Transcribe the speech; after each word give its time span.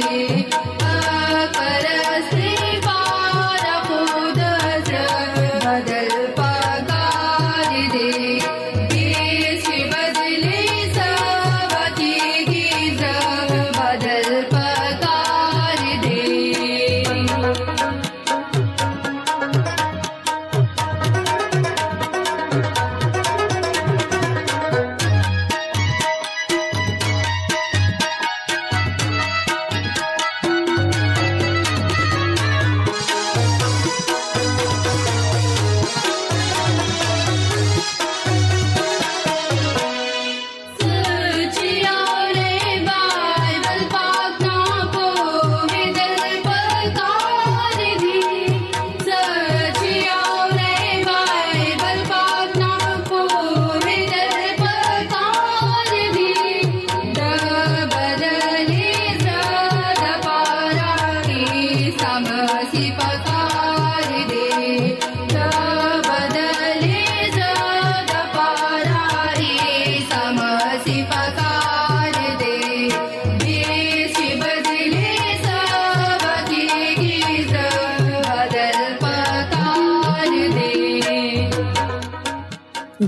You. 0.00 0.37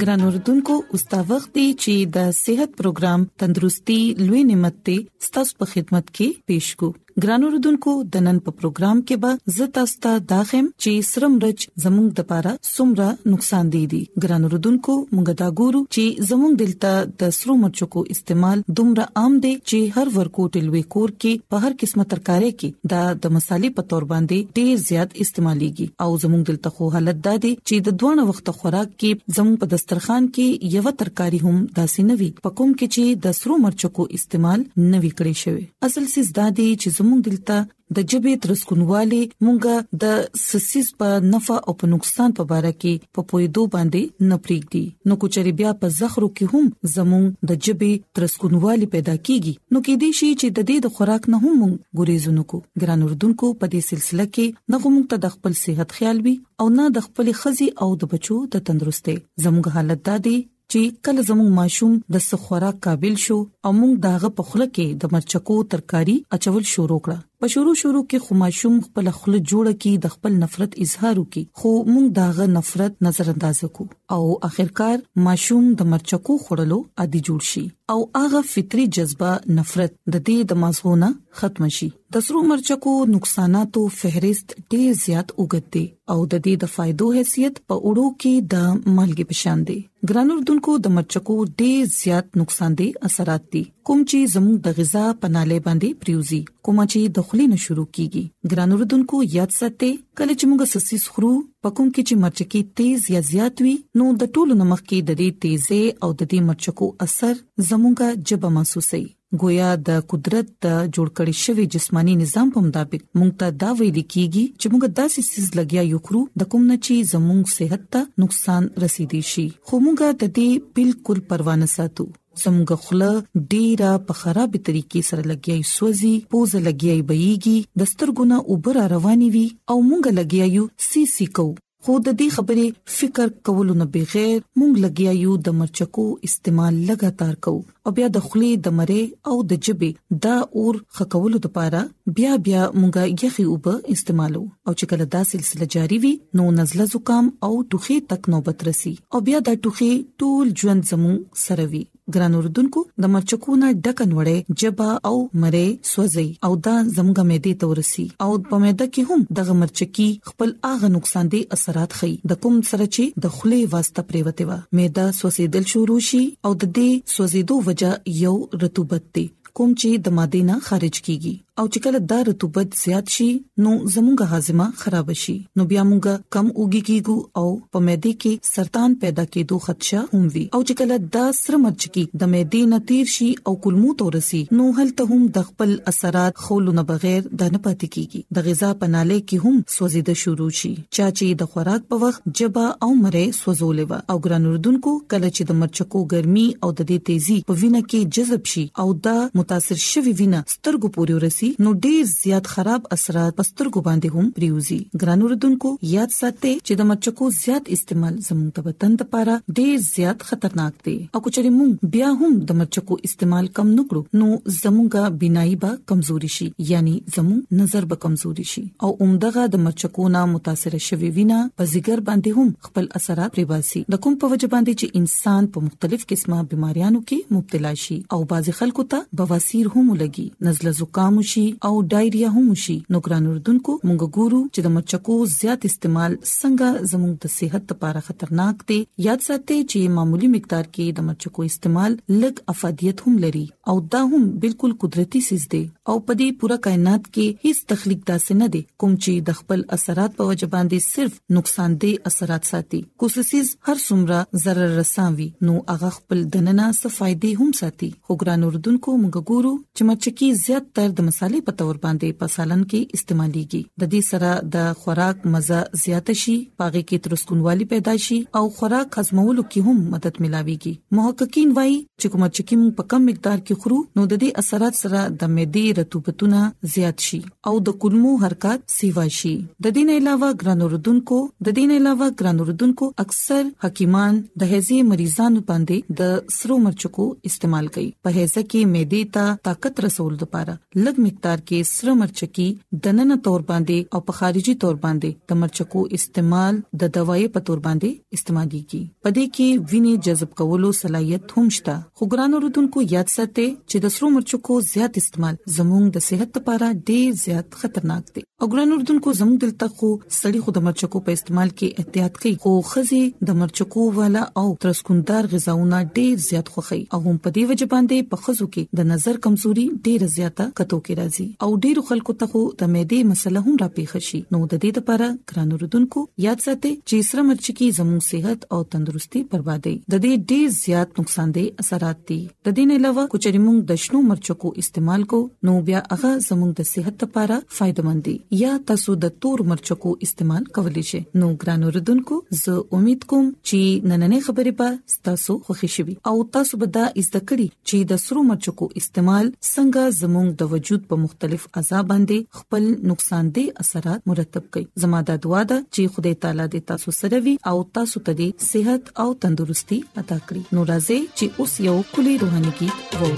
ګران 0.01 0.21
اوردونکو 0.27 0.75
اوس 0.93 1.03
تا 1.11 1.19
وخت 1.31 1.49
دی 1.57 1.67
چې 1.83 1.95
د 2.17 2.19
صحت 2.45 2.71
پروګرام 2.81 3.21
تندرستي 3.41 4.01
لوي 4.27 4.43
نعمت 4.51 4.77
ته 4.89 4.97
ستاسو 5.27 5.53
په 5.63 5.73
خدمت 5.73 6.07
کې 6.17 6.29
پېښ 6.51 6.67
کو 6.83 6.89
ګرانو 7.23 7.49
ردوونکو 7.53 7.93
د 8.15 8.23
نن 8.27 8.39
په 8.47 8.51
پروګرام 8.61 9.01
کې 9.09 9.17
به 9.23 9.53
زتاستا 9.57 10.11
داخم 10.33 10.67
چې 10.83 10.93
سرم 11.11 11.39
رچ 11.45 11.65
زموږ 11.85 12.07
د 12.19 12.27
پاره 12.31 12.53
سمره 12.73 13.09
نقصان 13.33 13.73
دی 13.75 13.83
دي 13.95 14.01
ګرانو 14.25 14.51
ردوونکو 14.55 14.95
مونږ 15.15 15.31
دا 15.41 15.49
ګورو 15.59 15.81
چې 15.95 16.27
زموږ 16.29 16.53
دلته 16.63 16.93
د 17.23 17.35
سرو 17.39 17.57
مرچو 17.63 17.87
کو 17.95 18.05
استعمال 18.17 18.63
دومره 18.81 19.07
عام 19.23 19.37
دی 19.47 19.53
چې 19.71 19.97
هر 19.97 20.13
ورکوټل 20.19 20.69
وی 20.75 20.83
کور 20.97 21.15
کې 21.17 21.53
په 21.55 21.65
هر 21.65 21.77
قسمه 21.83 22.07
ترکارې 22.15 22.61
کې 22.63 22.93
دا 22.95 23.03
د 23.27 23.35
مصالې 23.39 23.77
په 23.81 23.89
تور 23.95 24.09
باندې 24.15 24.61
ډیر 24.61 24.85
زیات 24.89 25.13
استعماليږي 25.13 26.07
او 26.07 26.11
زموږ 26.27 26.53
دلته 26.53 26.75
خو 26.79 26.91
حالت 26.99 27.23
دا 27.29 27.35
دی 27.47 27.53
چې 27.57 27.91
د 27.91 27.99
دوه 28.05 28.29
وخت 28.31 28.53
خوراک 28.61 28.95
کې 28.95 29.37
زموږ 29.39 29.61
په 29.65 29.73
دسترخوان 29.75 30.31
کې 30.37 30.79
یو 30.79 30.95
ترکاری 31.03 31.43
هم 31.47 31.59
داسې 31.81 32.11
نوي 32.13 32.31
پکوم 32.49 32.73
کې 32.79 32.97
چې 32.97 33.27
د 33.27 33.37
سرو 33.43 33.59
مرچو 33.67 33.93
کو 33.99 34.09
استعمال 34.21 34.63
نوي 34.63 35.11
کړی 35.19 35.45
شوی 35.45 35.65
اصل 35.91 36.09
سیس 36.17 36.33
دا 36.41 36.47
دی 36.57 36.67
چې 36.73 36.99
زموږ 37.01 37.21
دلته 37.29 37.57
د 37.97 38.05
جبې 38.11 38.33
ترسکونوالي 38.45 39.21
مونږه 39.45 39.75
د 40.03 40.43
سسیز 40.49 40.87
په 41.03 41.09
نفع 41.33 41.57
او 41.71 41.73
په 41.81 41.87
نقصان 41.95 42.31
په 42.41 42.45
اړه 42.59 42.73
کې 42.83 42.95
په 43.17 43.21
پویدو 43.33 43.63
باندې 43.75 44.03
نه 44.33 44.37
پریږدي 44.45 44.85
نو 45.13 45.17
کوچري 45.25 45.53
بیا 45.61 45.71
په 45.81 45.87
زخرو 46.01 46.29
کې 46.37 46.47
هم 46.53 46.67
زموږ 46.97 47.25
د 47.53 47.59
جبې 47.69 47.93
ترسکونوالي 48.19 48.87
پیدا 48.95 49.15
کیږي 49.27 49.55
نو 49.73 49.79
کې 49.85 49.95
دي 50.05 50.11
شي 50.19 50.31
چې 50.41 50.47
د 50.59 50.69
دې 50.69 50.77
د 50.87 50.95
خوراک 50.99 51.23
نه 51.35 51.39
هم 51.45 51.61
ګوريزونو 52.03 52.43
کو 52.53 52.59
ګران 52.85 53.01
اردوونکو 53.09 53.47
په 53.61 53.65
دې 53.73 53.81
سلسله 53.91 54.27
کې 54.31 54.75
نه 54.75 54.83
موږ 54.95 55.05
ته 55.13 55.17
د 55.27 55.35
خپل 55.35 55.53
صحت 55.65 55.97
خیال 55.99 56.17
وي 56.29 56.35
او 56.63 56.67
نه 56.79 56.85
د 56.97 57.09
خپل 57.11 57.27
خزي 57.43 57.69
او 57.85 57.91
د 58.05 58.15
بچو 58.15 58.39
د 58.57 58.67
تندرستي 58.71 59.17
زموږ 59.45 59.77
حالت 59.79 60.01
دادي 60.13 60.39
چې 60.73 60.81
کله 61.07 61.21
زموږ 61.29 61.49
ماشوم 61.61 61.93
د 62.17 62.23
سخورا 62.29 62.71
قابل 62.85 63.15
شو 63.25 63.39
او 63.65 63.71
موږ 63.81 63.93
داغه 64.07 64.29
په 64.37 64.43
خوله 64.49 64.67
کې 64.77 64.87
د 65.01 65.15
مرچکو 65.15 65.57
ترکاری 65.73 66.17
اچول 66.37 66.65
شروع 66.73 67.01
کړه 67.05 67.19
په 67.43 67.49
شروع 67.53 67.73
شروع 67.83 68.01
کې 68.09 68.19
خو 68.23 68.35
ماشوم 68.39 68.73
خپل 68.87 69.07
خل 69.19 69.37
جوړه 69.37 69.73
کې 69.83 70.01
د 70.07 70.13
خپل 70.15 70.35
نفرت 70.41 70.75
اظهار 70.87 71.21
وکي 71.21 71.45
خو 71.61 71.71
موږ 71.93 72.11
داغه 72.19 72.47
نفرت 72.57 73.01
نظر 73.07 73.31
انداز 73.35 73.63
کو 73.79 73.87
او 74.17 74.21
اخرکار 74.51 74.99
ماشوم 75.29 75.73
د 75.83 75.91
مرچکو 75.95 76.37
خورلو 76.47 76.81
عادي 77.05 77.23
جوړ 77.31 77.49
شي 77.55 77.65
او 77.95 77.99
هغه 78.23 78.41
فطري 78.51 78.85
جذبه 78.99 79.57
نفرت 79.61 79.97
د 80.13 80.17
دې 80.27 80.51
د 80.53 80.61
مازغونه 80.67 81.09
ختم 81.41 81.73
شي 81.79 81.89
د 82.15 82.23
سرو 82.27 82.41
مرچکو 82.51 82.93
نقصاناتو 83.15 83.83
فهرست 83.97 84.55
ډیر 84.75 84.93
زیات 85.07 85.31
وګد 85.41 85.67
دي 85.77 85.83
او 86.15 86.17
د 86.23 86.33
دې 86.37 86.63
د 86.63 86.71
فائدو 86.75 87.09
حیثیت 87.17 87.59
په 87.73 87.83
اورو 87.83 88.07
کې 88.25 88.51
د 88.55 88.99
مالګي 88.99 89.29
پشان 89.33 89.65
دي 89.71 89.79
ګران 90.11 90.33
اردوونکو 90.37 90.77
د 90.85 90.95
مرچکو 90.99 91.37
ډیر 91.63 91.89
زیات 91.97 92.39
نقصان 92.43 92.79
دي 92.83 92.89
اثرات 93.11 93.47
دي 93.57 93.65
کوم 93.91 94.03
چې 94.05 94.33
زموږ 94.35 94.67
د 94.69 94.79
غذا 94.81 95.05
پناله 95.25 95.61
باندې 95.67 96.03
پریوزي 96.05 96.41
کوم 96.69 96.83
چې 96.87 97.15
د 97.19 97.30
خلینو 97.31 97.57
شروع 97.65 97.85
کیږي 97.97 98.23
ګران 98.53 98.71
وروډونکو 98.75 99.17
یاد 99.39 99.51
ساتئ 99.59 99.91
کله 100.21 100.33
چې 100.39 100.45
موږ 100.51 100.61
سسي 100.75 100.97
سخرو 101.07 101.31
پکوم 101.65 101.89
کې 101.95 102.03
چې 102.09 102.15
مرچکی 102.23 102.61
تیز 102.81 103.01
یا 103.17 103.21
زیات 103.29 103.57
وي 103.67 103.75
نو 104.01 104.07
د 104.23 104.33
ټولو 104.39 104.57
نمک 104.63 104.83
کې 104.89 104.99
د 105.11 105.19
دې 105.21 105.29
تیزه 105.45 105.81
او 106.07 106.11
د 106.21 106.31
دې 106.33 106.41
مرچکو 106.49 106.89
اثر 107.07 107.39
زموږه 107.71 108.09
جبه 108.31 108.51
محسوسي 108.57 109.03
گویا 109.43 109.69
د 109.91 110.01
قدرت 110.13 110.51
د 110.69 110.77
جوړ 110.95 111.07
کړی 111.17 111.35
شوی 111.45 111.67
جسمانی 111.75 112.15
نظام 112.25 112.51
په 112.57 112.65
مطابق 112.69 113.05
مونږ 113.19 113.31
ته 113.43 113.57
دا 113.65 113.71
ویل 113.83 113.97
کیږي 113.99 114.57
چې 114.61 114.67
مونږ 114.73 114.85
داسې 115.01 115.21
سیس 115.33 115.49
لګیا 115.59 115.83
یو 115.93 116.03
کرو 116.09 116.23
د 116.43 116.51
کوم 116.55 116.67
نه 116.73 116.81
چی 116.89 116.97
زموږ 117.15 117.43
صحت 117.59 117.89
ته 117.97 118.25
نقصان 118.25 118.63
رسیدي 118.87 119.23
شي 119.35 119.47
خو 119.67 119.83
مونږ 119.87 120.17
د 120.25 120.35
دې 120.41 120.73
بالکل 120.81 121.19
پروا 121.33 121.57
نه 121.63 121.71
ساتو 121.77 122.09
زموږ 122.43 122.71
خله 122.87 123.13
ډیره 123.53 123.91
په 124.11 124.19
خرابې 124.21 124.59
طریقې 124.69 125.01
سره 125.09 125.23
لګیای 125.33 125.61
سوځي 125.75 126.15
پوز 126.35 126.53
لګیای 126.67 127.01
بېږي 127.09 127.59
دسترګونه 127.81 128.37
اوبر 128.55 128.75
رواني 128.95 129.29
وي 129.39 129.47
او 129.75 129.81
مونږ 129.89 130.05
لګیایو 130.21 130.65
سی 130.91 131.03
سی 131.17 131.27
کو 131.41 131.47
خو 131.87 131.93
د 132.07 132.17
دې 132.21 132.27
خبرې 132.37 132.65
فکر 132.95 133.31
کولو 133.49 133.75
نه 133.83 133.87
بغیر 133.93 134.37
مونږ 134.61 134.73
لګیایو 134.85 135.37
د 135.49 135.57
مرچکو 135.61 136.05
استعمال 136.31 136.75
لګاتار 136.89 137.35
کو 137.47 137.55
او 137.89 137.93
بیا 137.99 138.09
د 138.17 138.27
خلی 138.31 138.51
د 138.65 138.79
مړې 138.81 139.03
او 139.33 139.37
د 139.53 139.63
جبې 139.65 140.19
دا 140.25 140.37
اور 140.63 140.75
خکولو 140.99 141.39
لپاره 141.47 141.81
بیا 142.19 142.33
بیا 142.49 142.63
مونږه 142.81 143.25
یخي 143.29 143.45
اوب 143.55 143.65
استعمالو 143.95 144.43
او 144.67 144.73
چې 144.79 144.85
کله 144.93 145.05
دا 145.15 145.23
سلسله 145.37 145.71
جاری 145.79 145.99
وي 146.07 146.13
نو 146.41 146.51
نزله 146.61 146.89
زکام 146.97 147.33
او 147.49 147.53
ټوخي 147.73 147.99
تک 148.15 148.31
نوبت 148.35 148.67
رسی 148.71 148.95
او 149.15 149.25
بیا 149.31 149.39
دا 149.49 149.55
ټوخي 149.65 149.93
ټول 150.25 150.47
ژوند 150.65 150.91
زمو 150.93 151.15
سره 151.47 151.69
وي 151.75 151.83
ګران 152.15 152.35
اوردونکو 152.39 152.81
د 153.05 153.13
مرچکونه 153.15 153.69
ډکن 153.87 154.11
وړې 154.19 154.37
جبا 154.63 154.89
او 155.11 155.15
مړې 155.43 155.67
سوځي 155.93 156.27
او 156.49 156.53
دا 156.67 156.77
زموږه 156.97 157.25
مېدې 157.31 157.53
تورسي 157.65 158.07
او 158.27 158.31
په 158.51 158.61
مېده 158.65 158.87
کې 158.95 159.03
هم 159.11 159.25
دغه 159.41 159.57
مرچکی 159.63 160.09
خپل 160.31 160.55
اغه 160.73 160.93
نقصان 160.97 161.33
دي 161.35 161.43
اثرات 161.59 161.99
خي 162.01 162.13
د 162.35 162.41
کوم 162.47 162.57
سره 162.71 162.87
چې 162.95 163.05
د 163.27 163.37
خلې 163.39 163.61
واسطه 163.77 164.01
پریوته 164.13 164.45
و 164.49 164.55
مېده 164.77 165.07
سوځیدل 165.21 165.65
شروع 165.75 166.01
شي 166.13 166.23
او 166.47 166.53
د 166.63 166.65
دې 166.77 166.91
سوځیدو 167.15 167.55
وجہ 167.69 167.93
یو 168.25 168.35
رطوبت 168.65 169.05
دي 169.19 169.27
کوم 169.59 169.71
چې 169.81 169.89
د 170.07 170.21
ماده 170.21 170.41
نه 170.51 170.57
خارج 170.71 170.97
کیږي 171.07 171.35
او 171.61 171.65
چې 171.73 171.81
کله 171.85 171.99
دا 172.11 172.19
رطوبت 172.27 172.77
زیات 172.83 173.11
شي 173.15 173.25
نو 173.65 173.71
زموږه 173.95 174.27
هاضمه 174.29 174.67
خراب 174.83 175.09
شي 175.23 175.33
نو 175.61 175.65
بیا 175.73 175.83
موږ 175.89 176.13
کم 176.37 176.47
اوږی 176.61 176.79
کیګو 176.89 177.17
او 177.41 177.49
په 177.75 177.83
مېده 177.89 178.13
کې 178.23 178.53
سرطان 178.55 178.95
پیدا 179.03 179.25
کېدو 179.35 179.59
خدشه 179.65 180.05
هم 180.13 180.23
وي 180.37 180.45
او 180.55 180.61
چې 180.69 180.79
کله 180.81 180.97
دا 181.17 181.25
سره 181.41 181.61
مرچ 181.65 181.85
کی 181.97 182.05
د 182.23 182.31
مېده 182.35 182.71
نتیر 182.71 183.11
شي 183.17 183.29
او 183.51 183.55
کلمو 183.67 183.91
تورسي 184.05 184.41
نو 184.61 184.69
هلته 184.79 185.07
هم 185.11 185.27
د 185.35 185.45
خپل 185.51 185.75
اثرات 185.93 186.41
خولونه 186.47 186.87
بغیر 186.93 187.21
د 187.27 187.53
نه 187.57 187.61
پاتې 187.67 187.93
کیږي 187.97 188.25
د 188.41 188.47
غذا 188.49 188.73
پناله 188.85 189.21
کې 189.21 189.47
هم 189.47 189.61
سوزیده 189.77 190.17
شروع 190.23 190.49
شي 190.61 190.73
چا 190.79 191.11
چې 191.11 191.43
د 191.45 191.53
خوراک 191.57 191.87
په 191.93 192.01
وخت 192.07 192.33
جبا 192.43 192.65
او 192.89 192.91
مره 193.03 193.27
سوزولې 193.43 193.91
و 193.91 194.15
او 194.17 194.19
ګران 194.31 194.49
اردوونکو 194.55 194.95
کله 195.15 195.33
چې 195.37 195.53
د 195.53 195.61
مرچکو 195.63 196.05
ګرمي 196.17 196.49
او 196.65 196.73
د 196.73 196.81
دې 196.81 197.13
تیزي 197.13 197.39
په 197.55 197.61
وینه 197.63 197.85
کې 197.91 198.19
جذب 198.19 198.51
شي 198.57 198.67
او 198.87 198.91
دا 199.11 199.17
متاثر 199.43 199.87
شوی 199.91 200.19
وینه 200.23 200.45
سترګو 200.57 200.97
پورې 200.99 201.23
ورسي 201.23 201.49
نو 201.65 201.73
ډیر 201.85 202.03
زیات 202.07 202.47
خراب 202.53 202.83
اثرات 202.97 203.37
پستر 203.37 203.69
کو 203.75 203.81
باندې 203.87 204.17
هم 204.17 204.31
پریوزي 204.37 204.79
ګرانو 205.03 205.29
ردوونکو 205.33 205.71
یاد 205.93 206.13
ساتئ 206.17 206.53
چې 206.53 206.79
د 206.81 206.87
مچکو 206.91 207.29
زیات 207.39 207.71
استعمال 207.77 208.19
زموږ 208.29 208.51
د 208.59 208.65
بدن 208.69 208.97
لپاره 209.03 209.37
ډیر 209.59 209.75
زیات 209.87 210.25
خطرناک 210.31 210.85
دی 210.87 210.97
او 211.15 211.23
کچري 211.27 211.53
مونږ 211.57 211.91
بیا 211.97 212.11
هم 212.23 212.31
د 212.51 212.59
مچکو 212.61 212.99
استعمال 213.11 213.51
کم 213.59 213.73
نکړو 213.73 214.23
نو 214.23 214.29
زموږه 214.59 215.15
بینایي 215.25 215.57
به 215.65 215.79
کمزوري 215.93 216.33
شي 216.37 216.49
یعنی 216.73 216.95
زموږ 217.17 217.61
نظر 217.63 217.89
به 217.93 218.01
کمزوري 218.07 218.47
شي 218.53 218.65
او 218.89 218.93
عمدغه 219.07 219.47
د 219.57 219.65
مچکو 219.69 220.09
نه 220.17 220.25
متاثر 220.35 220.79
شوي 220.91 221.13
وینا 221.19 221.41
په 221.61 221.71
زیګر 221.75 222.05
باندې 222.11 222.39
هم 222.41 222.53
خپل 222.71 222.91
اثرات 223.01 223.35
پریواسي 223.39 223.85
د 223.97 224.03
کوم 224.07 224.19
په 224.25 224.33
وجه 224.35 224.53
باندې 224.57 224.85
چې 224.85 225.03
انسان 225.03 225.51
په 225.57 225.65
مختلف 225.69 226.07
قسمه 226.15 226.43
بيماريانو 226.55 227.05
کې 227.09 227.37
مبتلا 227.41 227.75
شي 227.87 228.01
او 228.17 228.21
بعض 228.35 228.53
خلکو 228.63 228.89
ته 228.95 229.23
بواسیر 229.23 229.73
هم 229.77 229.87
لګي 230.05 230.51
نزله 230.51 230.77
زکام 230.83 231.21
شي 231.33 231.40
شي 231.41 231.47
او 231.69 231.73
ډایریا 231.93 232.29
هم 232.37 232.49
شي 232.65 232.75
نو 232.95 233.01
ګران 233.09 233.27
اردوونکو 233.33 233.73
موږ 233.89 234.07
ګورو 234.17 234.41
چې 234.55 234.65
د 234.67 234.75
مچکو 234.77 235.17
زیات 235.39 235.61
استعمال 235.71 236.13
څنګه 236.19 236.91
زموږ 236.93 237.13
د 237.27 237.35
صحت 237.37 237.65
لپاره 237.75 238.05
خطرناک 238.09 238.57
دی 238.73 238.79
یاد 239.09 239.27
ساتئ 239.29 239.59
چې 239.71 239.95
معمولی 239.99 240.29
مقدار 240.37 240.67
کې 240.75 240.87
د 241.01 241.09
مچکو 241.09 241.49
استعمال 241.51 241.93
لږ 242.23 242.35
افادیت 242.55 242.97
هم 243.07 243.15
لري 243.27 243.47
او 243.71 243.81
دا 243.91 243.99
هم 244.13 244.23
بالکل 244.43 244.73
قدرتي 244.83 245.21
سیس 245.25 245.43
دی 245.53 245.59
او 245.91 245.95
په 246.07 246.15
دې 246.21 246.39
پوره 246.39 246.55
کائنات 246.65 247.05
کې 247.17 247.43
هیڅ 247.43 247.59
تخلیق 247.73 247.99
داسې 248.07 248.39
نه 248.39 248.47
دی 248.55 248.61
کوم 248.83 248.95
چې 249.03 249.27
د 249.29 249.37
خپل 249.41 249.61
اثرات 249.77 250.17
په 250.21 250.25
وجه 250.31 250.49
باندې 250.55 250.89
صرف 250.95 251.21
نقصان 251.37 251.77
دي 251.85 251.91
اثرات 252.11 252.49
ساتي 252.51 252.81
کوسسیز 253.03 253.53
هر 253.69 253.83
څومره 253.83 254.41
zarar 254.47 254.67
رساوي 254.81 255.27
نو 255.51 255.55
هغه 255.75 255.91
خپل 255.99 256.25
دننه 256.39 256.67
څه 256.71 256.95
فائدې 256.95 257.45
هم 257.45 257.53
ساتي 257.61 257.91
خو 258.09 258.17
ګران 258.25 258.49
اردوونکو 258.49 258.97
موږ 259.05 259.31
ګورو 259.35 259.55
چې 259.61 259.89
مچکی 259.93 260.33
زیات 260.43 260.67
تر 260.81 260.89
د 260.97 261.09
مصالې 261.11 261.47
په 261.51 261.57
تور 261.63 261.81
باندې 261.87 262.19
په 262.25 262.35
سالن 262.35 262.67
کې 262.75 262.99
استعماليږي 262.99 263.85
د 263.85 263.93
دې 263.95 264.09
سره 264.11 264.51
د 264.57 264.83
خوراک 264.83 265.25
مزه 265.37 265.63
زیات 265.85 266.13
شي 266.25 266.37
پاغه 266.57 266.85
کې 266.91 267.07
ترسکونوالي 267.07 267.71
پیدا 267.77 267.97
شي 268.09 268.21
او 268.43 268.45
خوراک 268.59 269.01
هضمولو 269.05 269.47
کې 269.47 269.71
هم 269.71 269.89
مدد 269.97 270.21
ملاويږي 270.27 271.01
محققین 271.01 271.57
وایي 271.61 271.81
چې 271.81 272.15
کوم 272.17 272.29
چکی 272.41 272.63
په 272.83 272.89
کم 272.95 273.11
مقدار 273.13 273.39
کې 273.39 273.59
وکړو 273.61 273.79
نو 273.99 274.03
د 274.11 274.19
دې 274.23 274.29
اثرات 274.43 274.75
سره 274.83 275.01
د 275.21 275.33
معدې 275.37 275.65
رطوبتونه 275.79 276.41
زیات 276.75 277.05
شي 277.07 277.19
او 277.51 277.55
د 277.69 277.75
کولمو 277.85 278.13
حرکت 278.25 278.61
سیوا 278.75 279.05
شي 279.17 279.33
د 279.65 279.73
دې 279.77 279.83
نه 279.89 279.97
علاوه 280.01 280.29
ګرانوردونکو 280.43 281.19
د 281.47 281.55
دې 281.59 281.65
نه 281.73 281.79
علاوه 281.81 282.09
ګرانوردونکو 282.23 282.89
اکثر 283.05 283.51
حکیمان 283.65 284.21
د 284.43 284.53
هزي 284.53 284.79
مریضانو 284.93 285.43
باندې 285.51 285.97
د 286.03 286.35
سرو 286.37 286.59
مرچکو 286.69 287.09
استعمال 287.31 287.69
کوي 287.75 287.89
په 288.07 288.15
هزه 288.19 288.45
کې 288.51 288.71
معدې 288.73 289.03
ته 289.17 289.37
طاقت 289.51 289.85
رسول 289.87 290.17
لپاره 290.25 290.57
لږ 290.85 290.95
مقدار 291.07 291.45
کې 291.45 291.75
سره 291.75 291.97
مرچکی 292.03 292.49
دننه 292.89 293.21
تور 293.29 293.47
باندې 293.53 293.97
او 293.97 294.05
په 294.11 294.19
خارجي 294.21 294.57
تور 294.65 294.81
باندې 294.87 295.21
د 295.35 295.41
مرچکو 295.43 295.85
استعمال 296.01 296.63
د 296.85 296.93
دوايي 296.99 297.29
په 297.37 297.47
تور 297.51 297.63
باندې 297.69 298.19
استعمالي 298.21 298.65
کی 298.73 298.83
پدې 299.07 299.37
کې 299.39 299.71
وینې 299.73 300.11
جذب 300.11 300.35
کولو 300.43 300.73
صلاحيت 300.83 301.39
هم 301.39 301.55
شته 301.61 301.79
خو 301.99 302.11
ګرانو 302.15 302.43
رودونکو 302.47 302.87
یاد 302.97 303.15
ساتئ 303.17 303.40
ته 303.41 303.49
چې 303.71 303.83
د 303.85 303.93
سرو 303.95 304.09
مرچو 304.15 304.39
کو 304.49 304.57
زیات 304.71 304.97
استعمال 305.01 305.35
زموږ 305.57 305.85
د 305.97 306.05
صحت 306.07 306.37
لپاره 306.39 306.69
ډیر 306.91 307.13
زیات 307.23 307.57
خطرناک 307.63 308.11
دي 308.17 308.23
او 308.45 308.49
ګران 308.55 308.71
اردوونکو 308.77 309.13
زموږ 309.21 309.37
دلته 309.43 309.67
خو 309.79 309.89
سړی 310.19 310.41
خو 310.47 310.53
د 310.57 310.65
مرچو 310.67 310.89
کو 310.95 311.01
په 311.09 311.17
استعمال 311.19 311.49
کې 311.57 311.85
احتیاط 311.85 312.19
کوي 312.25 312.33
خو 312.45 312.53
خزي 312.71 313.01
د 313.31 313.39
مرچو 313.43 313.67
کو 313.77 313.85
والا 313.99 314.23
او 314.43 314.47
ترسکوندار 314.65 315.29
غذاونه 315.35 315.81
ډیر 316.01 316.23
زیات 316.27 316.53
خوخي 316.57 316.79
او 316.83 317.01
هم 317.03 317.15
په 317.15 317.35
دې 317.37 317.53
وجه 317.53 317.69
باندې 317.75 318.11
په 318.15 318.23
خزو 318.27 318.47
کې 318.49 318.81
د 318.81 318.89
نظر 318.93 319.21
کمزوري 319.29 319.67
ډیر 319.89 320.07
زیاته 320.17 320.47
کتو 320.61 320.81
کې 320.87 321.01
راځي 321.03 321.27
او 321.47 321.51
ډیر 321.69 321.83
خلکو 321.91 322.17
ته 322.23 322.31
د 322.35 322.73
معدې 322.75 323.11
مسله 323.13 323.45
هم 323.49 323.55
راپېښ 323.65 324.09
شي 324.11 324.23
نو 324.37 324.43
د 324.55 324.63
دې 324.67 324.83
لپاره 324.83 325.35
ګران 325.35 325.55
اردوونکو 325.59 326.07
یاد 326.27 326.47
ساتئ 326.49 326.75
چې 326.79 327.11
سره 327.11 327.27
مرچ 327.33 327.45
کې 327.45 327.79
زموږ 327.81 328.09
صحت 328.11 328.49
او 328.57 328.61
تندرستي 328.77 329.25
بربادي 329.35 329.77
د 329.77 330.05
دې 330.07 330.33
ډیر 330.35 330.57
زیات 330.63 331.03
نقصان 331.03 331.37
دي 331.39 331.47
اثرات 331.67 332.03
دي 332.13 332.21
د 332.49 332.57
دې 332.57 332.67
نه 332.73 332.81
علاوه 332.83 333.07
کچې 333.17 333.30
چیرې 333.31 333.43
موږ 333.47 333.59
د 333.67 333.73
شنو 333.83 333.99
مرچکو 334.11 334.49
استعمال 334.61 335.03
کو 335.11 335.19
نو 335.49 335.53
بیا 335.67 335.81
هغه 335.91 336.09
زموږ 336.27 336.51
د 336.61 336.65
صحت 336.69 337.03
لپاره 337.05 337.35
فائدمن 337.59 337.99
دي 338.07 338.15
یا 338.43 338.55
تاسو 338.71 338.95
د 339.05 339.13
تور 339.27 339.43
مرچکو 339.51 339.93
استعمال 340.07 340.49
کولی 340.57 340.83
شئ 340.89 340.99
نو 341.23 341.29
ګرانو 341.43 341.71
ردوونکو 341.77 342.19
زه 342.41 342.55
امید 342.79 343.07
کوم 343.13 343.29
چې 343.49 343.91
نننې 343.91 344.27
خبرې 344.27 344.55
به 344.63 344.97
تاسو 345.11 345.37
خوښ 345.51 345.71
شي 345.75 345.95
او 346.13 346.15
تاسو 346.39 346.61
به 346.63 346.71
دا 346.79 346.85
زده 346.89 347.21
کړئ 347.29 347.45
چې 347.45 347.93
د 347.93 348.01
سرو 348.07 348.25
مرچکو 348.33 348.69
استعمال 348.83 349.31
څنګه 349.31 349.95
زموږ 350.01 350.35
د 350.43 350.51
وجود 350.55 350.91
په 350.95 351.01
مختلف 351.05 351.47
عذاب 351.63 351.89
باندې 351.93 352.41
خپل 352.41 352.69
نقصان 352.95 353.31
دي 353.39 353.47
اثرات 353.67 354.13
مرتب 354.15 354.45
کړي 354.51 354.85
زموږ 354.87 355.07
د 355.13 355.23
دعا 355.29 355.43
ده 355.55 355.61
چې 355.75 355.95
خدای 355.99 356.17
تعالی 356.27 356.47
دې 356.49 356.69
تاسو 356.73 356.99
سره 357.01 357.23
وي 357.31 357.37
او 357.55 357.55
تاسو 357.81 358.05
ته 358.11 358.29
صحت 358.53 358.93
او 359.07 359.09
تندرستي 359.29 359.81
عطا 359.89 360.21
کړي 360.27 360.61
نو 360.61 360.69
راځي 360.75 361.01
چې 361.15 361.43
اوس 361.45 361.59
یو 361.71 361.79
کلی 361.95 362.17
روحاني 362.27 362.55
کې 362.61 363.07
وو 363.07 363.17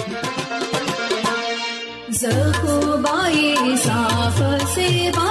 जखो 2.22 2.76
बाई 3.06 3.66
साफ 3.86 4.38
सेवा 4.74 5.30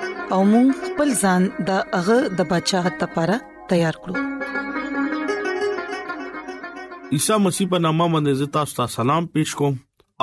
او 0.35 0.39
موږ 0.51 0.67
خپل 0.87 1.09
ځان 1.23 1.41
د 1.67 1.69
هغه 1.95 2.17
د 2.41 2.43
بچاغت 2.51 2.95
لپاره 3.03 3.35
تیار 3.69 3.95
کړو 4.03 4.15
عیسی 7.17 7.35
مسیح 7.45 7.65
په 7.73 7.77
نامه 7.85 8.05
باندې 8.13 8.53
تاسو 8.57 8.73
ته 8.77 8.83
سلام 8.93 9.23
پېښ 9.37 9.49
کوم 9.61 9.73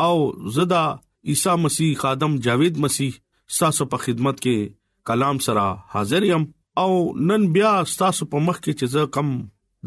او 0.05 0.15
زدا 0.59 0.85
عیسی 1.33 1.55
مسیح 1.65 1.89
خادم 2.05 2.33
جاوید 2.47 2.81
مسیح 2.87 3.13
تاسو 3.59 3.83
په 3.97 4.05
خدمت 4.07 4.41
کې 4.47 5.13
کلام 5.13 5.43
سره 5.49 5.67
حاضر 5.97 6.29
یم 6.31 6.49
او 6.85 6.89
نن 7.33 7.45
بیا 7.59 7.75
تاسو 8.05 8.29
په 8.33 8.43
مخ 8.47 8.61
کې 8.63 8.73
چې 8.79 8.87
زه 8.97 9.13
کم 9.19 9.35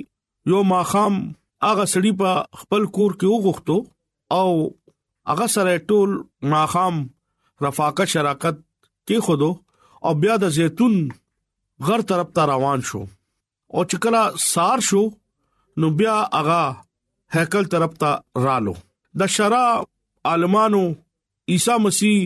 یو 0.55 0.63
ماخام 0.75 1.21
هغه 1.69 1.93
سړی 1.93 2.19
په 2.25 2.63
خپل 2.65 2.89
کور 2.99 3.19
کې 3.23 3.37
وغوښتو 3.37 4.37
او 4.41 4.51
هغه 5.31 5.47
سره 5.53 5.79
ټول 5.91 6.11
ماخام 6.51 6.99
رفاقت 7.65 8.11
شراکت 8.15 8.59
کې 9.11 9.25
خودو 9.29 9.49
او 10.09 10.13
بیا 10.25 10.35
د 10.43 10.53
زيتون 10.57 10.97
غر 11.89 12.03
طرف 12.11 12.29
ته 12.39 12.45
روان 12.51 12.85
شو 12.91 13.01
او 13.79 13.85
چکلا 13.95 14.21
سار 14.47 14.85
شو 14.89 15.03
نو 15.85 15.91
بیا 16.03 16.15
هغه 16.39 17.39
هیکل 17.39 17.69
طرف 17.75 17.97
ته 18.03 18.45
رالو 18.47 18.75
د 19.23 19.33
شرع 19.37 19.65
عالمانو 20.33 20.83
عیسی 21.57 21.75
مسیح 21.87 22.23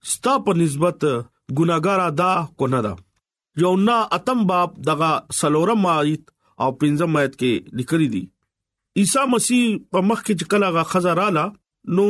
ستا 0.10 0.34
په 0.46 0.52
نسبت 0.62 1.00
ګناګار 1.58 2.00
ادا 2.10 2.30
کو 2.60 2.68
نه 2.74 2.80
دا 2.86 2.92
یونا 3.64 3.96
اتم 4.18 4.42
باب 4.52 4.72
دغه 4.90 5.10
سلورم 5.40 5.86
آیت 5.96 6.24
او 6.62 6.70
پنځم 6.84 7.18
آیت 7.22 7.34
کې 7.42 7.78
لیکري 7.82 8.08
دي 8.14 8.22
عیسی 9.02 9.24
مسیح 9.34 9.64
په 9.92 10.06
مخ 10.10 10.22
کې 10.26 10.40
چې 10.40 10.52
کلاغه 10.54 10.84
خزا 10.94 11.16
رااله 11.22 11.44
نو 12.00 12.08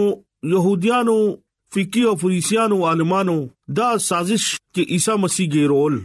يهوديانو 0.54 1.18
فقيه 1.76 2.12
او 2.12 2.16
فريسيانو 2.26 2.80
عالمانو 2.90 3.38
دا 3.82 3.88
سازش 4.10 4.48
کې 4.54 4.98
عیسی 4.98 5.18
مسیح 5.26 5.52
ګیرول 5.56 6.00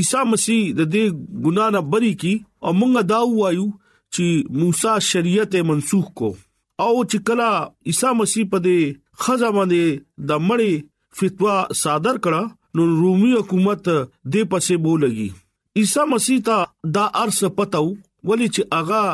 عیسی 0.00 0.26
مسیح 0.32 0.62
د 0.80 0.92
دې 0.96 1.48
ګنا 1.48 1.70
نه 1.76 1.84
بری 1.94 2.12
کی 2.24 2.34
او 2.36 2.76
مونږه 2.80 3.12
دا 3.14 3.22
وایو 3.36 3.68
چې 4.16 4.58
موسی 4.64 4.98
شریعت 5.12 5.54
منسوخ 5.70 6.10
کو 6.18 6.28
او 6.34 6.92
چې 6.92 7.26
کلا 7.30 7.50
عیسی 7.94 8.12
مسیح 8.22 8.48
په 8.52 8.64
دې 8.68 8.80
خزه 9.24 9.50
باندې 9.56 9.84
د 10.30 10.46
مړی 10.48 10.72
فتوا 11.20 11.56
صادر 11.82 12.16
کړه 12.24 12.42
نو 12.76 12.82
رومي 13.02 13.30
حکومت 13.38 13.82
دې 14.32 14.42
پسې 14.50 14.74
بولګي 14.86 15.28
عیسی 15.82 16.04
مسیح 16.12 16.42
ته 16.48 16.90
دا 16.96 17.04
ارس 17.22 17.38
پتاو 17.60 17.86
ولی 18.30 18.48
چې 18.54 18.68
اغا 18.80 19.04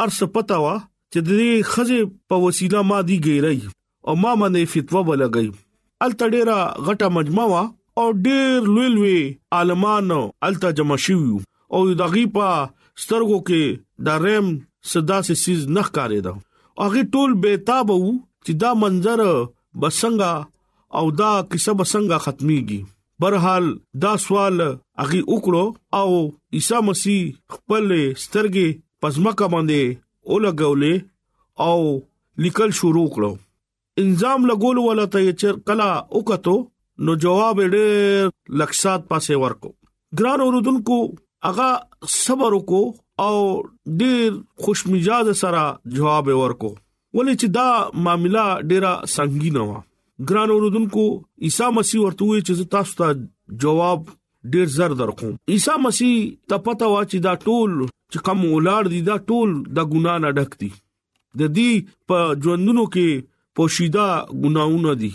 ارس 0.06 0.22
پتاوا 0.38 0.76
چې 0.84 1.28
دې 1.28 1.68
خزه 1.72 2.02
په 2.32 2.42
وسیله 2.48 2.86
ما 2.94 3.02
دی 3.12 3.20
ګیرای 3.28 3.60
او 4.08 4.18
ما 4.24 4.36
باندې 4.44 4.74
فتوا 4.78 5.04
ولګي 5.08 6.08
الته 6.08 6.34
ډېر 6.34 6.90
غټه 6.90 7.14
مجمع 7.20 7.50
وا 7.54 7.64
او 7.70 8.10
ډېر 8.12 8.74
لوی 8.76 8.88
لوی 8.98 9.20
عالمانو 9.60 10.20
الته 10.50 10.78
جمع 10.82 11.00
شویو 11.08 11.46
او 11.76 11.82
دغه 12.02 12.22
په 12.36 12.48
سترګو 13.04 13.40
کې 13.48 13.64
د 14.06 14.08
رم 14.24 14.48
صدا 14.92 15.18
سي 15.28 15.36
سيز 15.44 15.62
نه 15.76 15.82
ښکارې 15.88 16.22
ده 16.26 16.34
هغه 16.86 17.02
ټول 17.14 17.32
بېتاب 17.44 17.90
وو 17.94 18.14
چې 18.46 18.52
دا 18.64 18.72
منظر 18.84 19.22
بسنګا 19.82 20.34
او 20.98 21.06
دا 21.22 21.32
کیسه 21.52 21.74
بسنګا 21.80 22.18
ختميږي 22.26 22.80
برحال 23.24 23.66
دا 24.04 24.14
سوال 24.26 24.56
هغه 24.66 25.22
وکړو 25.34 25.66
او 26.00 26.10
عیسی 26.56 26.80
مسیح 26.90 27.22
خپل 27.56 27.86
سترګې 28.24 28.68
پزماکه 29.02 29.48
باندې 29.54 29.98
ولګولې 30.32 30.96
او 31.70 31.80
لیکل 32.44 32.70
شروع 32.80 33.08
کړو 33.16 33.32
انظام 34.04 34.40
لګول 34.50 34.78
ولا 34.88 35.06
ته 35.16 35.36
چر 35.42 35.54
کلا 35.68 35.92
وکړو 36.18 36.58
نو 37.06 37.12
جواب 37.24 37.58
ډېر 37.64 38.62
لکسات 38.62 39.02
پاسه 39.12 39.42
ورکو 39.44 39.72
ګران 40.20 40.40
اوردونکو 40.46 41.00
هغه 41.48 41.70
صبر 42.14 42.54
وکاو 42.54 42.86
او 43.26 43.34
ډیر 44.00 44.32
خوش 44.66 44.86
مزاج 44.92 45.32
سره 45.42 45.64
جواب 45.98 46.30
ورکو 46.42 46.72
ولې 47.18 47.36
چې 47.42 47.48
دا 47.58 47.68
معاملہ 48.08 48.42
ډیره 48.72 48.90
سنگین 49.18 49.56
و 49.66 49.68
ګران 50.32 50.50
اوردونکو 50.56 51.06
عیسی 51.48 51.70
مسیح 51.78 52.02
ورته 52.06 52.28
وی 52.32 52.42
چې 52.48 52.68
تاسو 52.74 52.98
ته 53.02 53.62
جواب 53.64 54.12
ډیر 54.56 54.68
زر 54.76 54.96
درکوم 55.04 55.32
عیسی 55.56 55.76
مسیح 55.86 56.14
ته 56.52 56.64
پته 56.68 56.92
و 56.92 57.02
چې 57.12 57.26
دا 57.28 57.34
ټول 57.46 57.74
چې 57.86 58.26
کوم 58.30 58.46
ولار 58.52 58.92
دي 58.96 59.02
دا 59.12 59.18
ټول 59.32 59.56
د 59.80 59.90
ګنا 59.96 60.18
نه 60.26 60.36
ډک 60.40 60.60
دي 60.64 60.70
د 61.42 61.54
دې 61.58 61.98
په 62.14 62.30
ژوندونو 62.46 62.86
کې 62.98 63.28
پوشیده 63.60 64.08
ګناونه 64.46 64.96
دي 65.04 65.12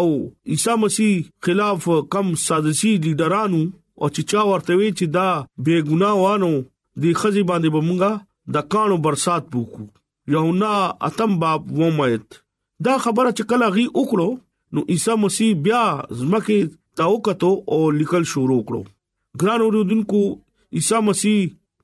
او 0.00 0.06
عیسی 0.54 0.74
مسیح 0.82 1.30
خلاف 1.48 1.88
کم 2.16 2.34
سازشي 2.46 2.94
لیډرانو 3.08 3.62
او 4.02 4.08
چې 4.14 4.22
چا 4.30 4.40
ورته 4.50 4.76
وی 4.80 4.88
چې 4.98 5.06
دا 5.16 5.28
بے 5.64 5.76
ګناه 5.88 6.16
وانو 6.22 6.52
د 7.02 7.20
خزي 7.20 7.42
باندې 7.50 7.68
بمونګه 7.74 8.12
د 8.54 8.66
کانو 8.72 8.96
برسات 9.06 9.42
پوکو 9.52 9.84
یوهنا 10.34 10.72
اتم 11.08 11.32
باب 11.42 11.60
ومایت 11.80 12.26
دا 12.86 12.94
خبره 13.04 13.30
چې 13.38 13.44
کله 13.50 13.68
غي 13.76 13.84
وکړو 13.98 14.28
نو 14.74 14.80
عیسی 14.94 15.14
مسیح 15.24 15.50
بیا 15.66 15.82
زمکه 16.20 16.56
تا 16.96 17.04
وکړو 17.12 17.52
او 17.72 17.78
لیکل 17.98 18.24
شروع 18.32 18.60
کړو 18.70 19.40
ګران 19.40 19.60
اوریدونکو 19.66 20.22
عیسی 20.78 21.00
مسیح 21.10 21.38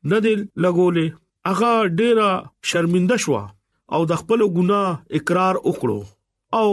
نه 0.10 0.18
دی 0.26 0.34
لګولې 0.64 1.08
هغه 1.50 1.74
ډیره 2.00 2.28
شرمنده 2.72 3.16
شو 3.26 3.34
او 3.94 4.00
د 4.10 4.22
خپل 4.22 4.40
ګناه 4.58 4.90
اقرار 5.22 5.56
وکړو 5.68 6.00
او 6.60 6.70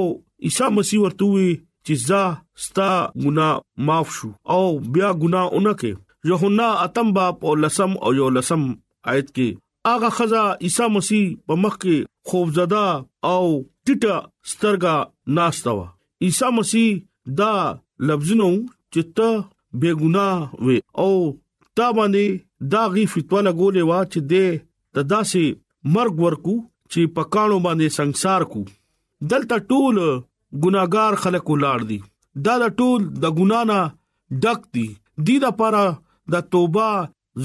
عیسی 0.46 0.66
مسیح 0.78 0.98
ورته 1.06 1.24
وې 1.34 1.50
چې 1.86 1.94
زه 2.08 2.22
ستا 2.66 2.90
ګناه 3.26 3.54
معاف 3.86 4.08
شو 4.18 4.28
او 4.56 4.62
بیا 4.96 5.08
ګناه 5.22 5.46
اونکه 5.54 5.88
یوحنا 6.30 6.68
اتم 6.84 7.08
باب 7.16 7.34
او 7.46 7.52
لسم 7.64 7.90
او 8.04 8.10
یو 8.20 8.28
لسم 8.36 8.62
آیت 9.12 9.28
کې 9.36 9.48
اغه 9.90 10.08
خزا 10.16 10.40
عیسی 10.64 10.86
مسیح 10.96 11.24
په 11.46 11.54
مخ 11.62 11.74
کې 11.82 11.96
خوفزده 12.28 12.86
او 13.34 13.44
ټټه 13.84 14.16
سترګا 14.50 14.94
ناشتاوه 15.36 15.86
عیسی 16.24 16.48
مسیح 16.58 16.88
دا 17.40 17.52
لفظونو 18.08 18.50
چې 18.92 19.02
ته 19.16 19.28
بے 19.80 19.90
ګناه 20.00 20.36
وې 20.64 20.78
او 21.04 21.12
تا 21.76 21.86
باندې 21.96 22.26
دا 22.72 22.82
غي 22.94 23.04
فتوا 23.12 23.40
لګولې 23.48 23.82
وا 23.90 24.00
چې 24.12 24.20
دې 24.32 24.46
تداسي 24.94 25.46
مرګ 25.94 26.14
ورکو 26.24 26.56
چې 26.92 27.00
پکانو 27.16 27.58
باندې 27.66 27.96
ਸੰسار 27.98 28.42
کو 28.52 28.62
دلته 29.30 29.56
ټول 29.70 29.96
ګناګار 30.64 31.12
خلک 31.22 31.44
ولاړ 31.52 31.80
دي 31.90 31.98
دا 32.46 32.56
ټول 32.80 32.98
د 33.22 33.38
ګنا 33.38 33.60
نه 33.72 33.78
ډک 34.42 34.60
دي 34.74 34.86
د 34.94 35.28
دې 35.28 35.36
لپاره 35.46 35.84
د 36.32 36.48
توبه 36.54 36.90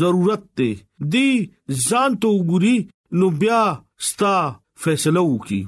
ضرورت 0.01 0.43
ته 0.57 0.69
دی 1.13 1.27
ځان 1.87 2.11
ته 2.21 2.27
وګوري 2.37 2.77
نو 3.19 3.27
بیا 3.41 3.61
ستا 4.07 4.35
فیصله 4.83 5.21
وکي 5.31 5.61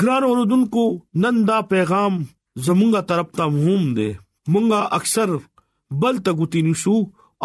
ګران 0.00 0.22
اوردونکو 0.28 0.84
نن 1.22 1.36
دا 1.48 1.58
پیغام 1.72 2.14
زمونږه 2.66 3.00
طرف 3.12 3.28
ته 3.38 3.44
مهم 3.56 3.84
دی 3.98 4.10
مونږه 4.52 4.80
اکثر 4.98 5.28
بل 6.02 6.14
تګوتی 6.26 6.60
نشو 6.68 6.96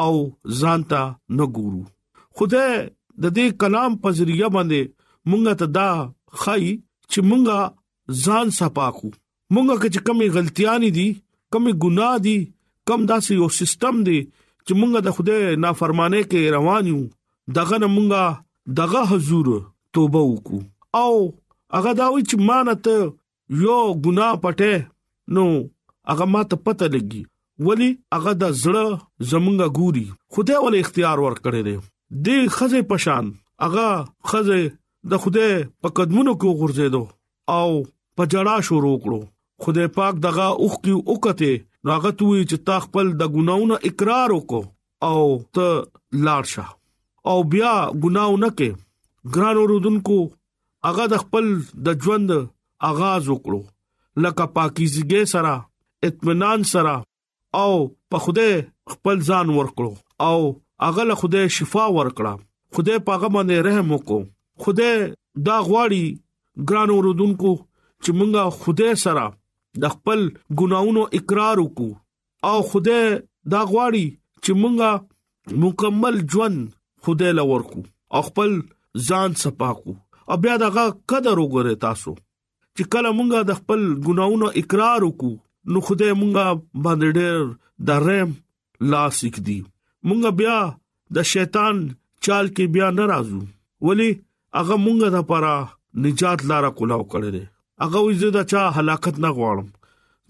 او 0.04 0.14
ځان 0.60 0.80
ته 0.94 1.02
نه 1.38 1.46
ګورو 1.58 1.84
خدای 2.40 2.70
د 3.24 3.26
دې 3.36 3.46
کلام 3.64 3.92
په 4.06 4.10
ذریعہ 4.22 4.50
باندې 4.56 4.82
مونږه 5.30 5.54
ته 5.60 5.68
دا 5.78 5.90
خای 6.46 6.70
چې 7.12 7.20
مونږه 7.30 7.60
ځان 8.24 8.48
صفاکو 8.62 9.08
مونږه 9.54 9.88
چې 9.94 10.00
کمی 10.10 10.28
غلطیاں 10.38 10.76
دي 11.00 11.10
کمی 11.52 11.72
ګناه 11.86 12.16
دي 12.26 12.38
کم 12.90 13.02
داسې 13.10 13.32
یو 13.42 13.48
سیستم 13.60 13.96
دی 14.08 14.20
چې 14.68 14.74
مونږه 14.80 15.00
د 15.06 15.10
خدای 15.16 15.44
نافرمانه 15.64 16.20
کې 16.32 16.54
روان 16.56 16.84
یو 16.92 17.00
دغه 17.58 17.78
مونږه 17.96 18.24
دغه 18.80 19.02
حضور 19.12 19.48
توبه 19.98 20.22
وکړو 20.30 20.60
او 21.02 21.14
هغه 21.78 21.92
دا 22.02 22.08
وی 22.14 22.22
چې 22.30 22.36
مانت 22.50 22.84
یو 23.66 23.80
ګنا 24.06 24.30
پټه 24.44 24.74
نو 25.38 25.46
هغه 26.12 26.26
ماته 26.34 26.58
پته 26.66 26.88
لګي 26.96 27.24
ولی 27.68 27.90
هغه 28.16 28.32
د 28.44 28.56
زړه 28.64 29.28
زمونږه 29.32 29.68
ګوري 29.80 30.06
خدای 30.36 30.58
ول 30.62 30.80
اختیار 30.80 31.22
ورکړي 31.26 31.62
دی 31.72 31.76
د 32.26 32.52
خزه 32.58 32.82
پشان 32.94 33.30
هغه 33.66 33.88
خزه 34.32 34.60
د 35.14 35.22
خدای 35.26 35.52
په 35.82 35.94
قدمونو 36.00 36.34
کې 36.40 36.58
غورځېدو 36.60 37.04
او 37.58 37.70
په 38.18 38.24
جړا 38.34 38.56
شروع 38.70 38.98
کړو 39.06 39.22
خدای 39.64 39.88
پاک 40.00 40.14
دغه 40.28 40.48
اوخ 40.62 40.80
کې 40.86 40.94
اوکته 41.12 41.54
راغت 41.88 42.22
وی 42.28 42.44
چې 42.50 42.64
تا 42.68 42.76
خپل 42.84 43.10
د 43.18 43.30
ګناونو 43.34 43.76
اقرار 43.90 44.32
وکاو 44.34 44.62
او 45.10 45.26
ته 45.58 45.74
لاړ 46.28 46.66
او 47.34 47.38
بیا 47.54 47.74
ګناو 48.06 48.38
نه 48.44 48.50
کې 48.58 48.70
ګران 49.36 49.56
اوردونکو 49.64 50.18
هغه 50.88 51.04
د 51.14 51.22
خپل 51.24 51.46
د 51.88 52.00
ژوند 52.06 52.32
آغاز 52.90 53.24
وکړو 53.34 53.62
لکه 54.26 54.48
پاکیزګي 54.56 55.24
سره 55.34 55.54
اطمینان 56.12 56.68
سره 56.74 56.96
او 57.62 57.70
په 58.14 58.18
خوده 58.26 58.50
خپل 58.96 59.18
ځان 59.30 59.48
ورکړو 59.58 59.92
او 60.30 60.40
هغه 60.88 61.04
له 61.14 61.22
خوده 61.24 61.44
شفا 61.60 61.86
ورکړه 61.98 62.34
خوده 62.78 63.02
پاغه 63.10 63.28
باندې 63.38 63.66
رحم 63.70 63.88
وکړو 63.96 64.66
خوده 64.66 65.48
دا 65.50 65.58
غواړي 65.70 66.04
ګران 66.72 66.90
اوردونکو 66.98 67.54
چې 68.04 68.12
مونږه 68.20 68.62
خوده 68.62 68.90
سره 69.08 69.26
د 69.84 69.92
خپل 69.96 70.20
ګناونو 70.60 71.02
اقرار 71.20 71.58
وکړو 71.62 71.90
او 72.50 72.58
خدای 72.72 73.04
دا 73.54 73.62
غواړي 73.72 74.06
چې 74.44 74.52
مونږه 74.62 74.92
مکمل 75.64 76.16
ژوند 76.36 76.60
خدای 77.08 77.32
لور 77.40 77.62
کو 77.72 77.80
او 78.18 78.22
خپل 78.28 78.52
ځان 79.08 79.30
سپاکو 79.44 79.94
او 80.34 80.38
بیا 80.44 80.56
دغه 80.66 80.86
قدر 81.14 81.38
وګوره 81.44 81.74
تاسو 81.86 82.14
چې 82.78 82.84
کله 82.96 83.10
مونږه 83.18 83.40
د 83.50 83.60
خپل 83.60 83.82
ګناونو 84.08 84.48
اقرار 84.62 85.00
وکړو 85.06 85.34
نو 85.76 85.84
خدای 85.90 86.12
مونږه 86.22 86.46
باندې 86.84 87.10
ډېر 87.18 87.38
د 87.90 88.06
رحم 88.06 88.32
لاس 88.94 89.16
وکړي 89.28 89.60
مونږه 90.12 90.32
بیا 90.42 90.58
د 91.18 91.28
شیطان 91.34 91.76
چال 92.28 92.46
کې 92.56 92.76
بیا 92.78 92.90
ناراضو 93.00 93.42
ولی 93.90 94.10
هغه 94.60 94.80
مونږه 94.86 95.10
د 95.18 95.28
پاره 95.34 95.56
نجات 96.08 96.40
لاره 96.52 96.70
کولاو 96.80 97.10
کړل 97.12 97.38
هغه 97.84 98.00
وځي 98.08 98.28
دا 98.36 98.42
چا 98.52 98.62
هلاکت 98.78 99.16
نه 99.24 99.30
غواړم 99.38 99.66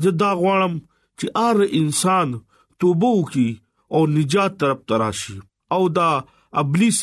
زه 0.04 0.10
دا 0.22 0.32
غواړم 0.42 0.74
چې 1.18 1.26
هر 1.44 1.58
انسان 1.82 2.28
توبه 2.80 3.10
وکي 3.18 3.50
او 3.96 4.02
نجات 4.18 4.54
طرف 4.60 4.80
تراشي 4.90 5.36
او 5.76 5.84
دا 5.98 6.10
ابلیس 6.62 7.02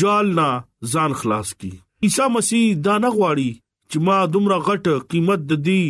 جال 0.00 0.26
نه 0.38 0.48
ځان 0.92 1.12
خلاص 1.20 1.48
کی 1.60 1.70
عیسی 2.04 2.26
مسیح 2.36 2.64
دا 2.86 2.94
نه 3.04 3.08
غواړي 3.16 3.50
چې 3.90 3.98
ما 4.06 4.18
دومره 4.34 4.56
غټ 4.68 4.86
قیمت 5.12 5.40
د 5.46 5.52
دی 5.66 5.82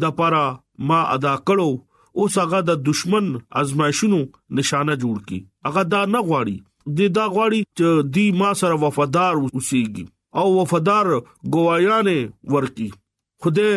د 0.00 0.04
پاره 0.18 0.44
ما 0.90 1.00
ادا 1.16 1.34
کړو 1.48 1.70
اوس 2.18 2.34
هغه 2.42 2.60
د 2.68 2.70
دشمن 2.90 3.26
ازمایښونو 3.60 4.20
نشانه 4.60 4.94
جوړ 5.04 5.16
کی 5.28 5.40
هغه 5.68 5.82
دا 5.94 6.02
نه 6.14 6.20
غواړي 6.28 6.56
د 6.98 7.00
دا 7.20 7.26
غواړي 7.34 7.60
چې 7.78 7.88
دی 8.14 8.26
ما 8.42 8.50
سره 8.60 8.82
وفادار 8.84 9.34
اوسېږي 9.42 10.06
او 10.40 10.46
وفادار 10.60 11.06
ګوایانه 11.54 12.16
ورکی 12.56 12.90
خوده 13.42 13.68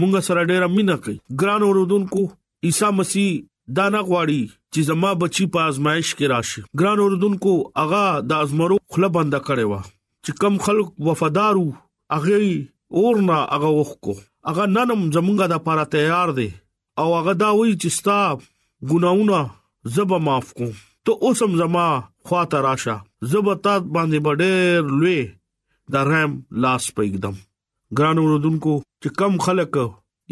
مونږ 0.00 0.12
سره 0.28 0.40
ډېر 0.50 0.62
مینه 0.76 0.96
کوي 1.04 1.16
ګران 1.40 1.60
اوردونکو 1.68 2.20
عیسی 2.66 2.88
مسیح 2.98 3.28
دانا 3.76 4.00
غواړي 4.08 4.42
چې 4.72 4.80
زما 4.88 5.10
بچي 5.22 5.44
په 5.54 5.58
آزمائش 5.70 6.08
کې 6.16 6.26
راشي 6.32 6.60
ګران 6.80 6.98
اوردونکو 7.04 7.52
اغا 7.82 8.04
د 8.30 8.44
ازمرو 8.46 8.76
خله 8.94 9.08
بنده 9.16 9.40
کړي 9.48 9.66
وا 9.70 9.80
چې 10.24 10.32
کم 10.40 10.54
خلک 10.66 10.86
وفادارو 11.06 11.66
اغه 12.18 12.50
اورنا 12.98 13.38
اغه 13.56 13.70
وخکو 13.78 14.14
اغه 14.52 14.68
ننم 14.76 15.02
زمونږه 15.16 15.46
د 15.50 15.54
لپاره 15.54 15.88
تیار 15.96 16.34
دي 16.38 16.48
او 17.00 17.08
اغه 17.20 17.34
دا 17.42 17.50
وی 17.58 17.70
چې 17.80 17.88
ستا 17.98 18.20
ګناونه 18.92 19.42
زب 19.96 20.14
معاف 20.28 20.48
کوم 20.58 20.72
ته 21.06 21.18
اوسم 21.26 21.58
زما 21.64 21.88
خواته 22.28 22.62
راشه 22.70 22.96
زب 23.34 23.52
تا 23.66 23.74
باندې 23.94 24.24
بډېر 24.28 24.96
لوی 25.00 25.18
د 25.92 26.08
رحم 26.12 26.32
لاس 26.64 26.84
پېګدم 26.96 27.36
ګران 27.96 28.16
اوردونکو 28.22 28.72
چې 29.02 29.08
کم 29.18 29.32
خلک 29.46 29.72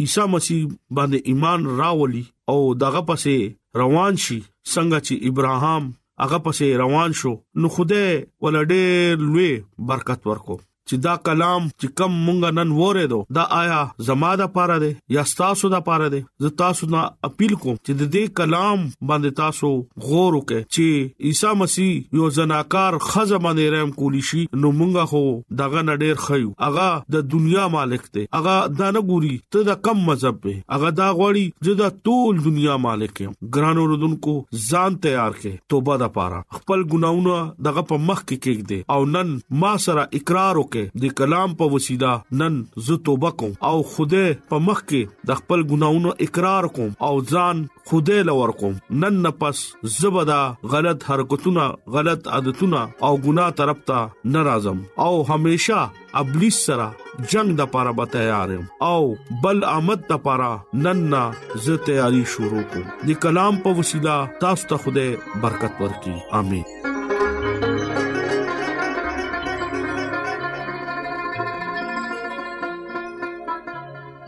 عیسی 0.01 0.25
مسیح 0.33 0.61
باندې 0.97 1.19
ایمان 1.31 1.61
راولي 1.81 2.25
او 2.51 2.59
دغه 2.83 3.01
پسې 3.09 3.37
روان 3.81 4.15
شي 4.25 4.39
څنګه 4.75 4.99
چې 5.07 5.15
ابراهام 5.31 5.85
هغه 6.23 6.39
پسې 6.45 6.67
روان 6.83 7.11
شو 7.21 7.33
نو 7.61 7.67
خوده 7.75 8.05
ولډې 8.43 8.85
لوی 9.29 9.53
برکت 9.89 10.21
ورکو 10.31 10.57
چې 10.89 10.97
دا 11.05 11.15
کلام 11.27 11.65
چې 11.69 11.95
کم 12.01 12.13
مونږ 12.27 12.51
نن 12.57 12.73
وره 12.81 13.05
دو 13.13 13.19
دا 13.39 13.45
آیا 13.61 13.79
زما 14.09 14.29
د 14.41 14.51
پاره 14.57 14.75
دی 14.83 14.91
یا 15.15 15.23
تاسو 15.39 15.71
د 15.73 15.81
پاره 15.87 16.11
دی 16.15 16.19
زه 16.45 16.51
تاسو 16.61 16.89
نه 16.95 17.01
اپیل 17.29 17.55
کوم 17.65 17.79
چې 17.79 17.97
د 18.03 18.11
دې 18.13 18.37
کلام 18.41 18.85
باندې 19.11 19.39
تاسو 19.41 19.71
غور 20.11 20.37
وکړئ 20.37 20.69
چې 20.77 21.31
عیسی 21.31 21.55
مسیح 21.63 22.19
یو 22.21 22.29
زناکار 22.37 22.99
خزه 23.07 23.41
باندې 23.47 23.73
رحم 23.75 23.91
کولی 23.97 24.23
شي 24.29 24.43
نو 24.67 24.71
مونږه 24.83 25.13
خو 25.15 25.25
دغه 25.63 25.83
نډیر 25.89 26.23
خیو 26.27 26.53
اغا 26.69 26.87
د 27.17 27.27
دنیا 27.35 27.67
مالک 27.77 28.07
دی 28.19 28.25
اغا 28.41 28.55
دا 28.83 28.93
نه 28.99 29.05
ګوري 29.11 29.33
ته 29.57 29.69
د 29.71 29.83
کم 29.91 30.07
مذهب 30.11 30.41
دی 30.47 30.55
اغا 30.79 30.95
دا 31.01 31.11
غوړي 31.23 31.67
چې 31.67 31.83
د 31.83 31.99
ټول 32.11 32.41
دنیا 32.47 32.79
مالک 32.87 33.23
یم 33.27 33.35
ګرانو 33.59 33.89
رودونکو 33.97 34.37
ځان 34.69 35.03
تیار 35.09 35.37
کړئ 35.43 35.61
توبه 35.75 35.99
د 36.07 36.15
پاره 36.23 36.41
خپل 36.61 36.89
ګناونه 36.97 37.69
دغه 37.71 37.87
په 37.93 38.03
مخ 38.07 38.25
کې 38.25 38.49
کېږدي 38.49 38.97
او 38.97 39.13
نن 39.19 39.37
ما 39.67 39.75
سره 39.89 40.09
اقرار 40.23 40.65
وکړئ 40.65 40.76
کې 40.77 41.03
د 41.05 41.13
کلام 41.21 41.55
په 41.63 41.73
وسیله 41.77 42.43
نن 42.43 42.59
زه 42.89 42.97
توبه 43.09 43.33
کوم 43.43 43.55
او 43.71 43.75
خوده 43.95 44.25
په 44.53 44.63
مخ 44.69 44.83
کې 44.83 45.33
د 45.33 45.41
خپل 45.43 45.65
ګناونو 45.73 46.15
اقرار 46.29 46.69
کوم 46.79 46.93
او 47.11 47.13
ځان 47.33 47.63
خوده 47.91 48.25
لور 48.31 48.55
کوم 48.63 48.77
نن 49.05 49.21
نه 49.27 49.33
پس 49.45 49.65
زبدا 49.99 50.39
غلط 50.75 51.07
حرکتونه 51.13 51.67
غلط 51.99 52.31
عادتونه 52.39 52.83
او 53.09 53.13
ګناه 53.27 53.57
طرف 53.63 53.83
ته 53.93 54.33
ناراضم 54.37 54.83
او 55.09 55.13
هميشه 55.33 55.87
ابلیس 56.23 56.61
سره 56.69 56.87
جنگ 57.33 57.57
د 57.61 57.73
پاره 57.77 57.95
به 58.01 58.13
تیار 58.17 58.55
یم 58.57 58.65
او 58.91 59.41
بل 59.45 59.65
آمد 59.73 60.07
د 60.13 60.23
پاره 60.29 60.51
نننا 60.87 61.25
زه 61.67 61.83
تیاری 61.91 62.25
شروع 62.37 62.65
کوم 62.75 62.89
د 63.11 63.21
کلام 63.27 63.61
په 63.67 63.81
وسیله 63.83 64.17
تاسو 64.47 64.71
ته 64.75 64.83
خوده 64.87 65.11
برکت 65.47 65.83
ورکړي 65.85 66.33
امين 66.43 66.73